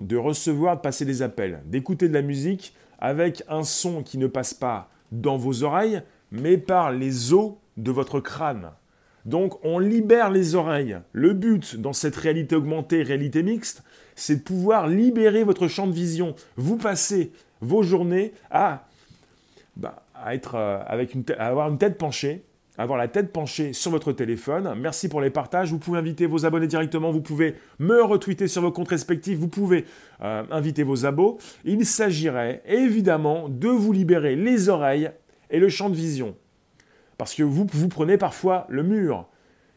[0.00, 4.26] de recevoir, de passer des appels, d'écouter de la musique avec un son qui ne
[4.26, 8.70] passe pas dans vos oreilles, mais par les os de votre crâne.
[9.24, 10.98] Donc on libère les oreilles.
[11.12, 13.82] Le but dans cette réalité augmentée, réalité mixte,
[14.14, 16.34] c'est de pouvoir libérer votre champ de vision.
[16.56, 18.86] Vous passez vos journées à,
[19.76, 22.44] bah, être, euh, avec à avoir une tête penchée,
[22.78, 24.74] avoir la tête penchée sur votre téléphone.
[24.78, 25.70] Merci pour les partages.
[25.70, 27.10] Vous pouvez inviter vos abonnés directement.
[27.10, 29.38] Vous pouvez me retweeter sur vos comptes respectifs.
[29.38, 29.84] Vous pouvez
[30.22, 31.38] euh, inviter vos abos.
[31.64, 35.10] Il s'agirait évidemment de vous libérer les oreilles
[35.50, 36.34] et le champ de vision.
[37.18, 39.26] Parce que vous, prenez parfois le mur.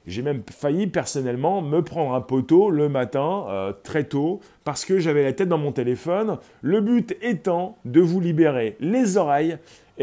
[0.08, 4.98] J'ai même failli personnellement me prendre un poteau le matin euh, très tôt parce que
[4.98, 6.38] j'avais la tête dans mon téléphone.
[6.62, 9.58] Le but étant de vous libérer les oreilles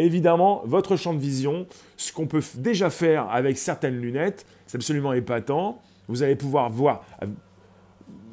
[0.04, 5.12] évidemment votre champ de vision, ce qu'on peut déjà faire avec certaines lunettes, c'est absolument
[5.12, 5.80] épatant.
[6.08, 7.26] Vous allez pouvoir voir, euh,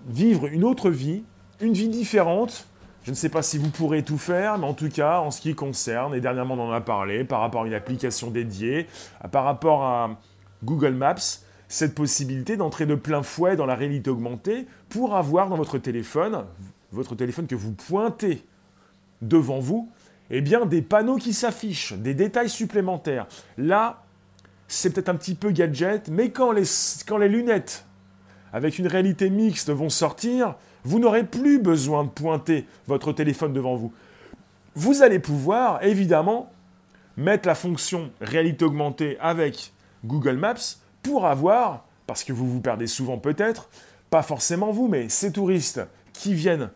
[0.08, 1.24] vivre une autre vie,
[1.62, 2.68] une vie différente.
[3.04, 5.42] Je ne sais pas si vous pourrez tout faire, mais en tout cas, en ce
[5.42, 8.88] qui concerne, et dernièrement on en a parlé, par rapport à une application dédiée,
[9.32, 10.18] par rapport à
[10.64, 11.16] Google Maps,
[11.68, 16.46] cette possibilité d'entrer de plein fouet dans la réalité augmentée pour avoir dans votre téléphone,
[16.92, 18.46] votre téléphone que vous pointez
[19.22, 19.90] devant vous,
[20.30, 23.28] eh bien, des panneaux qui s'affichent, des détails supplémentaires.
[23.58, 24.04] Là,
[24.68, 27.86] c'est peut-être un petit peu gadget, mais quand les, lunettes
[28.52, 33.76] avec une réalité mixte vont sortir, vous n'aurez plus besoin de pointer votre téléphone devant
[33.76, 33.94] vous.
[34.76, 36.52] Vous allez pouvoir, évidemment,
[37.18, 39.74] mettre la fonction réalité augmentée avec
[40.06, 43.70] Google Maps pour avoir, parce que vous vous perdez souvent peut-être,
[44.10, 45.82] pas forcément vous, mais ces touristes
[46.14, 46.72] qui viennent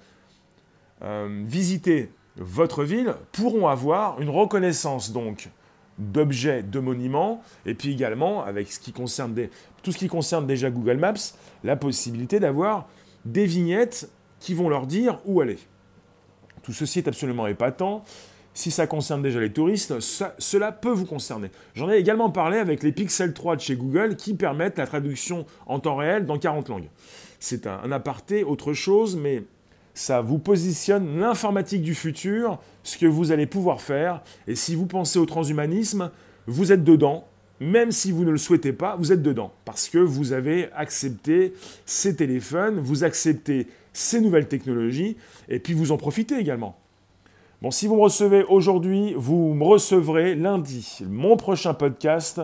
[1.04, 5.50] euh, visiter votre ville pourront avoir une reconnaissance donc
[5.98, 9.36] d'objets, de monuments, et puis également, avec ce qui concerne
[9.82, 11.14] tout ce qui concerne déjà Google Maps,
[11.64, 12.88] la possibilité d'avoir
[13.26, 15.58] des vignettes qui vont leur dire où aller.
[16.62, 18.04] Tout ceci est absolument épatant.
[18.54, 21.50] Si ça concerne déjà les touristes, cela peut vous concerner.
[21.76, 25.46] J'en ai également parlé avec les Pixel 3 de chez Google qui permettent la traduction
[25.68, 26.90] en temps réel dans 40 langues.
[27.40, 29.44] C'est un aparté, autre chose, mais
[29.98, 34.22] ça vous positionne l'informatique du futur, ce que vous allez pouvoir faire.
[34.48, 36.12] Et si vous pensez au transhumanisme,
[36.46, 37.26] vous êtes dedans.
[37.60, 39.52] Même si vous ne le souhaitez pas, vous êtes dedans.
[39.66, 41.54] Parce que vous avez accepté
[41.88, 45.18] ces téléphones, vous acceptez ces nouvelles technologies,
[45.50, 46.78] et puis vous en profitez également.
[47.64, 52.40] Bon, si vous me recevez aujourd'hui, vous me recevrez lundi, mon prochain podcast,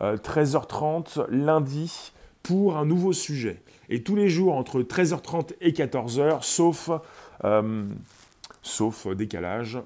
[0.00, 6.42] 13h30, euh, lundi, pour un nouveau sujet et tous les jours entre 13h30 et 14h,
[6.42, 6.90] sauf,
[7.44, 7.84] euh,
[8.62, 9.78] sauf décalage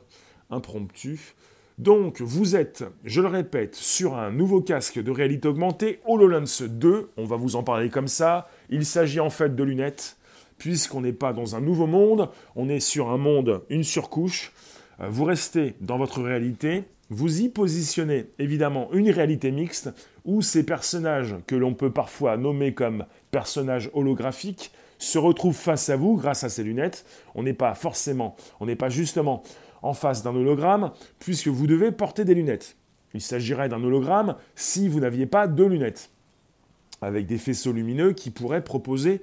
[0.51, 1.35] impromptu.
[1.79, 7.11] Donc, vous êtes, je le répète, sur un nouveau casque de réalité augmentée, HoloLens 2.
[7.17, 8.49] On va vous en parler comme ça.
[8.69, 10.19] Il s'agit en fait de lunettes,
[10.59, 14.53] puisqu'on n'est pas dans un nouveau monde, on est sur un monde, une surcouche.
[15.01, 19.91] Euh, vous restez dans votre réalité, vous y positionnez évidemment une réalité mixte
[20.27, 25.97] où ces personnages que l'on peut parfois nommer comme personnages holographiques se retrouvent face à
[25.97, 27.05] vous grâce à ces lunettes.
[27.35, 29.43] On n'est pas forcément, on n'est pas justement
[29.83, 32.77] en face d'un hologramme puisque vous devez porter des lunettes.
[33.14, 36.11] Il s'agirait d'un hologramme si vous n'aviez pas de lunettes
[37.03, 39.23] avec des faisceaux lumineux qui pourraient proposer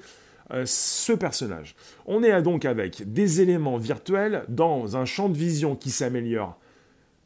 [0.52, 1.76] euh, ce personnage.
[2.06, 6.58] On est donc avec des éléments virtuels dans un champ de vision qui s'améliore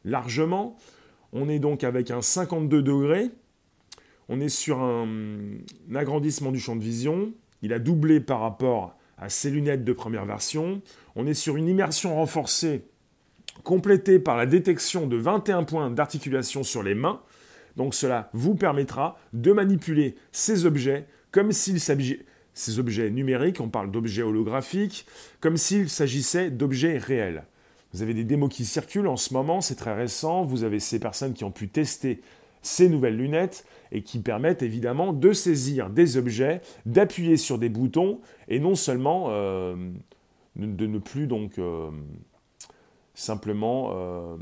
[0.04, 0.76] largement.
[1.32, 3.30] On est donc avec un 52 degrés.
[4.28, 5.06] On est sur un,
[5.94, 7.32] agrandissement du champ de vision.
[7.62, 10.82] Il a doublé par rapport à ses lunettes de première version.
[11.16, 12.84] On est sur une immersion renforcée
[13.64, 17.20] complétée par la détection de 21 points d'articulation sur les mains.
[17.76, 21.80] Donc cela vous permettra de manipuler ces objets comme s'il
[22.54, 25.06] ces objets numériques, on parle d'objets holographiques,
[25.40, 27.44] comme s'il s'agissait d'objets réels.
[27.92, 30.44] Vous avez des démos qui circulent en ce moment, c'est très récent.
[30.44, 32.20] Vous avez ces personnes qui ont pu tester
[32.62, 38.20] ces nouvelles lunettes et qui permettent évidemment de saisir des objets, d'appuyer sur des boutons
[38.48, 39.76] et non seulement euh,
[40.56, 41.90] de ne plus donc euh,
[43.14, 44.36] simplement euh,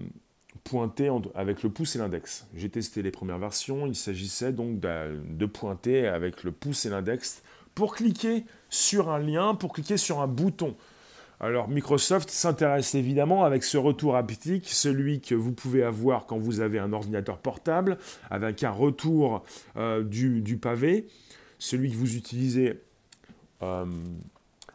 [0.63, 2.47] pointer avec le pouce et l'index.
[2.55, 7.43] J'ai testé les premières versions, il s'agissait donc de pointer avec le pouce et l'index
[7.75, 10.77] pour cliquer sur un lien, pour cliquer sur un bouton.
[11.43, 16.61] Alors Microsoft s'intéresse évidemment avec ce retour haptique, celui que vous pouvez avoir quand vous
[16.61, 17.97] avez un ordinateur portable,
[18.31, 19.43] avec un retour
[19.79, 21.07] euh, du, pavé,
[21.59, 22.83] celui que vous utilisez
[23.63, 23.87] euh,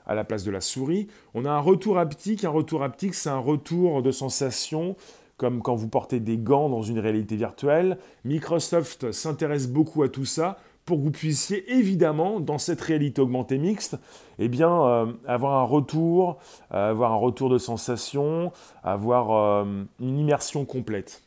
[0.08, 1.08] à la place de la souris.
[1.36, 4.96] On a un retour haptique, un retour haptique c'est un retour de sensation
[5.38, 8.00] comme quand vous portez des gants dans une réalité virtuelle.
[8.24, 13.58] Microsoft s'intéresse beaucoup à tout ça pour que vous puissiez évidemment, dans cette réalité augmentée
[13.58, 13.98] mixte,
[14.38, 16.38] eh bien, euh, avoir un retour,
[16.74, 18.52] euh, avoir un retour de sensation,
[18.84, 21.24] avoir euh, une immersion complète.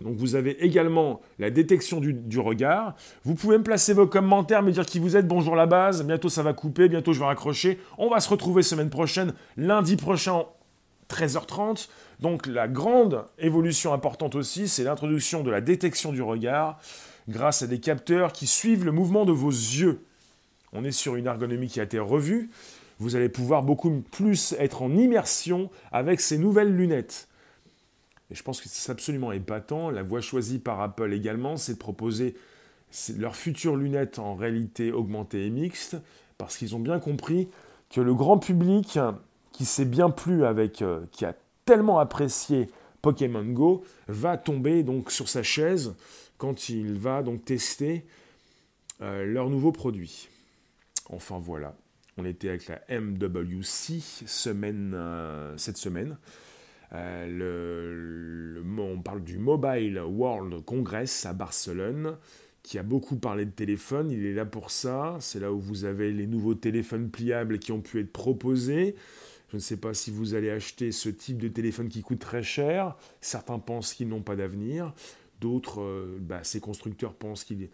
[0.00, 2.94] Donc vous avez également la détection du, du, regard.
[3.24, 6.28] Vous pouvez me placer vos commentaires, me dire qui vous êtes, bonjour la base, bientôt
[6.28, 7.78] ça va couper, bientôt je vais raccrocher.
[7.96, 10.44] On va se retrouver semaine prochaine, lundi prochain,
[11.08, 11.88] 13h30.
[12.20, 16.78] Donc la grande évolution importante aussi, c'est l'introduction de la détection du regard
[17.28, 20.00] grâce à des capteurs qui suivent le mouvement de vos yeux.
[20.72, 22.50] On est sur une ergonomie qui a été revue.
[22.98, 27.28] Vous allez pouvoir beaucoup plus être en immersion avec ces nouvelles lunettes.
[28.30, 29.90] Et je pense que c'est absolument épatant.
[29.90, 32.34] La voie choisie par Apple également, c'est de proposer
[33.16, 35.96] leurs futures lunettes en réalité augmentée et mixte,
[36.38, 37.48] parce qu'ils ont bien compris
[37.90, 38.98] que le grand public
[39.52, 41.34] qui s'est bien plu avec, euh, qui a
[41.64, 42.68] tellement apprécié
[43.02, 45.94] Pokémon Go, va tomber donc sur sa chaise
[46.38, 48.04] quand il va donc tester
[49.02, 50.28] euh, leur nouveau produit.
[51.08, 51.76] Enfin voilà,
[52.16, 56.16] on était avec la MWC semaine, euh, cette semaine.
[56.92, 62.16] Euh, on parle du Mobile World Congress à Barcelone,
[62.62, 64.10] qui a beaucoup parlé de téléphone.
[64.10, 65.16] Il est là pour ça.
[65.20, 68.94] C'est là où vous avez les nouveaux téléphones pliables qui ont pu être proposés.
[69.50, 72.42] Je ne sais pas si vous allez acheter ce type de téléphone qui coûte très
[72.42, 72.96] cher.
[73.20, 74.92] Certains pensent qu'ils n'ont pas d'avenir.
[75.40, 77.68] D'autres, euh, bah, ces constructeurs pensent qu'ils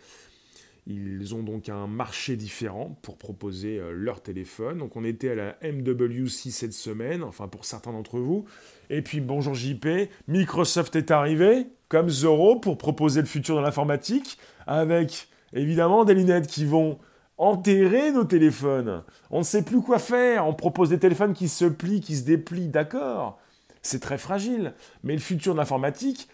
[0.87, 4.79] ils ont donc un marché différent pour proposer euh, leur téléphone.
[4.79, 8.47] Donc on était à la MWC cette semaine, enfin pour certains d'entre vous.
[8.91, 9.87] Et puis bonjour JP,
[10.27, 16.49] Microsoft est arrivé comme Zoro pour proposer le futur de l'informatique avec évidemment des lunettes
[16.49, 16.99] qui vont
[17.39, 19.05] enterrer nos téléphones.
[19.31, 20.47] On ne sait plus quoi faire.
[20.47, 23.39] On propose des téléphones qui se plient, qui se déplient, d'accord.
[23.83, 24.75] C'est très fragile.
[25.03, 26.29] Mais le futur de l'informatique,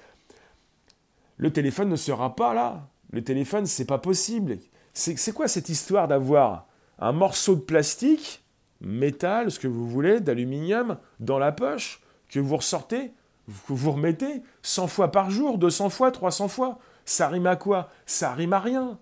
[1.38, 2.88] le téléphone ne sera pas là.
[3.10, 4.58] Le téléphone, c'est pas possible.
[4.92, 6.66] C'est quoi cette histoire d'avoir
[6.98, 8.44] un morceau de plastique,
[8.80, 13.12] métal, ce que vous voulez, d'aluminium, dans la poche, que vous ressortez,
[13.46, 16.78] que vous remettez 100 fois par jour, 200 fois, 300 fois?
[17.04, 17.88] Ça rime à quoi?
[18.04, 18.98] Ça rime à rien.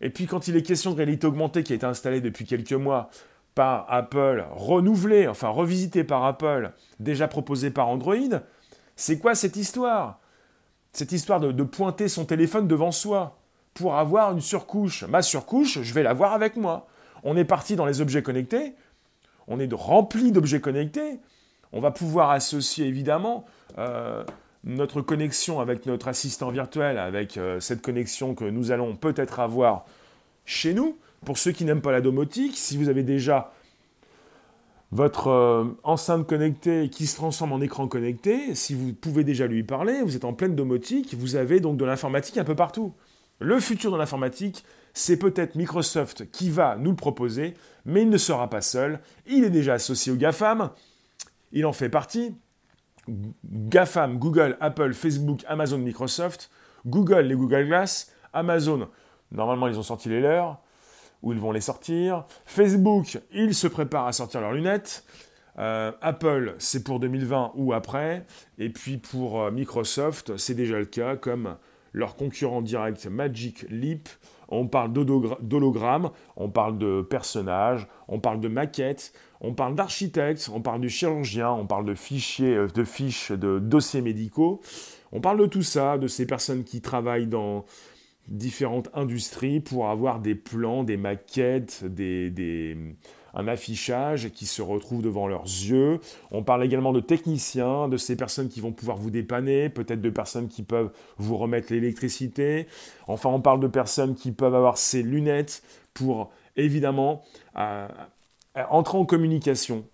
[0.00, 2.72] Et puis quand il est question de réalité augmentée qui a été installée depuis quelques
[2.72, 3.10] mois
[3.54, 8.14] par Apple, renouvelée, enfin revisitée par Apple, déjà proposée par Android,
[8.94, 10.20] c'est quoi cette histoire?
[10.92, 13.38] Cette histoire de, pointer son téléphone devant soi
[13.74, 15.04] pour avoir une surcouche.
[15.04, 16.86] Ma surcouche, je vais l'avoir avec moi.
[17.22, 18.74] On est parti dans les objets connectés,
[19.46, 21.18] on est rempli d'objets connectés.
[21.72, 23.44] On va pouvoir associer évidemment
[23.76, 24.24] euh,
[24.64, 29.84] notre connexion avec notre assistant virtuel, avec euh, cette connexion que nous allons peut-être avoir
[30.44, 30.96] chez nous.
[31.24, 33.52] Pour ceux qui n'aiment pas la domotique, si vous avez déjà
[34.90, 39.62] votre euh, enceinte connectée qui se transforme en écran connecté, si vous pouvez déjà lui
[39.62, 42.94] parler, vous êtes en pleine domotique, vous avez donc de l'informatique un peu partout.
[43.40, 48.18] Le futur de l'informatique, c'est peut-être Microsoft qui va nous le proposer, mais il ne
[48.18, 49.00] sera pas seul.
[49.26, 50.70] Il est déjà associé au GAFAM,
[51.52, 52.34] il en fait partie.
[53.44, 56.50] GAFAM, Google, Apple, Facebook, Amazon, Microsoft,
[56.86, 58.88] Google, les Google Glass, Amazon,
[59.32, 60.60] normalement ils ont sorti les leurs,
[61.22, 62.24] où ils vont les sortir.
[62.46, 65.04] Facebook, ils se préparent à sortir leurs lunettes.
[65.58, 68.24] Euh, Apple, c'est pour 2020 ou après.
[68.58, 71.56] Et puis pour euh, Microsoft, c'est déjà le cas, comme
[71.92, 74.08] leur concurrent direct Magic Leap.
[74.50, 80.62] On parle d'hologramme, on parle de personnages, on parle de maquettes, on parle d'architectes, on
[80.62, 84.60] parle du chirurgien, on parle de fichiers, euh, de fiches, de dossiers médicaux.
[85.12, 87.64] On parle de tout ça, de ces personnes qui travaillent dans,
[88.28, 92.76] différentes industries pour avoir des plans, des maquettes, des,
[93.34, 96.00] un affichage qui se retrouve devant leurs yeux.
[96.30, 100.10] On parle également de techniciens, de ces personnes qui vont pouvoir vous dépanner, peut-être de
[100.10, 102.66] personnes qui peuvent vous remettre l'électricité.
[103.06, 105.62] Enfin, on parle de personnes qui peuvent avoir ces lunettes
[105.94, 107.22] pour évidemment
[107.56, 107.88] euh,
[108.70, 109.84] entrer en communication.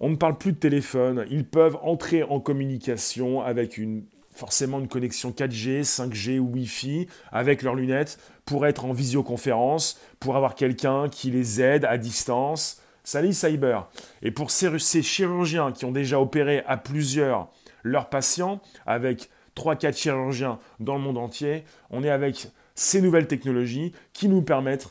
[0.00, 4.04] On ne parle plus de téléphone, ils peuvent entrer en communication avec une
[4.40, 10.34] forcément une connexion 4G, 5G ou Wi-Fi avec leurs lunettes pour être en visioconférence, pour
[10.34, 12.80] avoir quelqu'un qui les aide à distance.
[13.04, 13.90] Salut Cyber.
[14.22, 17.50] Et pour ces, ces chirurgiens qui ont déjà opéré à plusieurs
[17.82, 23.92] leurs patients, avec 3-4 chirurgiens dans le monde entier, on est avec ces nouvelles technologies
[24.14, 24.88] qui nous permettent,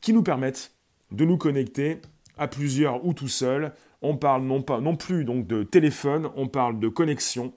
[0.00, 0.72] qui nous permettent
[1.12, 2.00] de nous connecter
[2.38, 3.72] à plusieurs ou tout seul.
[4.00, 7.52] On parle non, pas, non plus donc de téléphone, on parle de connexion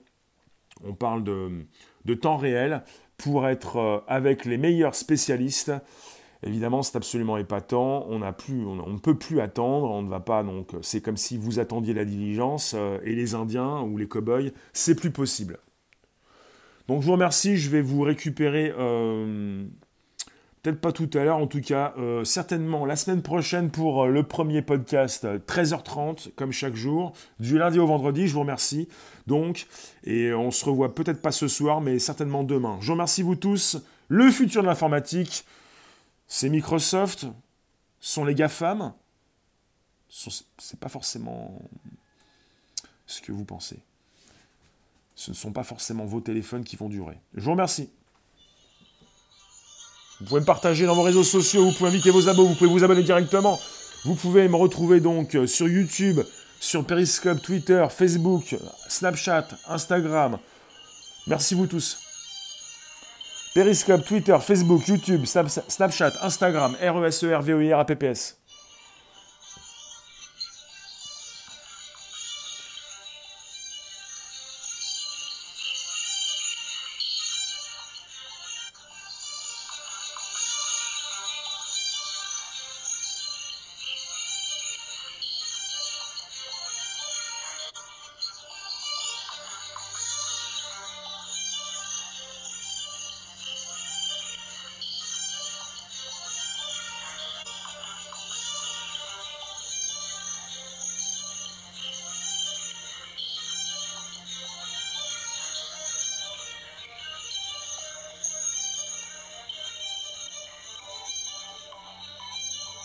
[0.84, 2.82] on parle de, temps réel
[3.16, 5.72] pour être euh, avec les meilleurs spécialistes.
[6.42, 8.06] Évidemment, c'est absolument épatant.
[8.08, 9.90] On, on, ne peut plus attendre.
[9.90, 10.70] On ne va pas donc.
[10.80, 14.94] C'est comme si vous attendiez la diligence euh, et les Indiens ou les cow-boys, c'est
[14.94, 15.58] plus possible.
[16.88, 17.56] Donc je vous remercie.
[17.58, 19.64] Je vais vous récupérer euh,
[20.62, 24.08] Peut-être pas tout à l'heure, en tout cas, euh, certainement la semaine prochaine pour euh,
[24.08, 28.28] le premier podcast, 13h30, comme chaque jour, du lundi au vendredi.
[28.28, 28.86] Je vous remercie.
[29.26, 29.66] Donc,
[30.04, 32.76] et on se revoit peut-être pas ce soir, mais certainement demain.
[32.82, 33.78] Je vous remercie vous tous.
[34.08, 35.46] Le futur de l'informatique,
[36.26, 37.26] c'est Microsoft,
[37.98, 38.92] sont les GAFAM.
[40.10, 41.62] C'est pas forcément
[43.06, 43.78] ce que vous pensez.
[45.14, 47.18] Ce ne sont pas forcément vos téléphones qui vont durer.
[47.34, 47.90] Je vous remercie.
[50.20, 52.70] Vous pouvez me partager dans vos réseaux sociaux, vous pouvez inviter vos abos, vous pouvez
[52.70, 53.58] vous abonner directement.
[54.04, 56.20] Vous pouvez me retrouver donc euh, sur YouTube,
[56.58, 58.56] sur Periscope, Twitter, Facebook,
[58.88, 60.38] Snapchat, Instagram.
[61.26, 61.98] Merci vous tous.
[63.54, 68.39] Periscope, Twitter, Facebook, YouTube, Snapchat, Instagram, R-E-S-E-R, V-O-I-R, A-P-P-S.